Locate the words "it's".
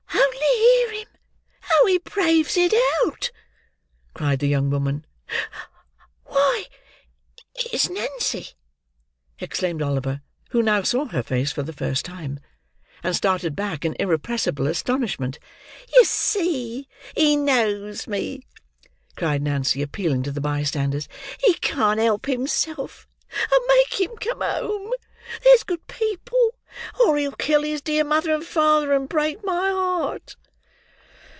7.55-7.89